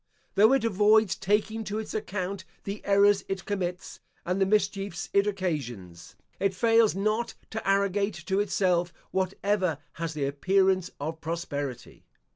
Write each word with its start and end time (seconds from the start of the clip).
Though 0.33 0.51
it 0.53 0.63
avoids 0.63 1.15
taking 1.15 1.63
to 1.65 1.77
its 1.77 1.93
account 1.93 2.43
the 2.63 2.83
errors 2.85 3.23
it 3.29 3.45
commits, 3.45 3.99
and 4.25 4.41
the 4.41 4.47
mischiefs 4.47 5.11
it 5.13 5.27
occasions, 5.27 6.15
it 6.39 6.55
fails 6.55 6.95
not 6.95 7.35
to 7.51 7.69
arrogate 7.69 8.15
to 8.25 8.39
itself 8.39 8.91
whatever 9.11 9.77
has 10.01 10.15
the 10.15 10.25
appearance 10.25 10.89
of 10.99 11.21
prosperity. 11.21 12.07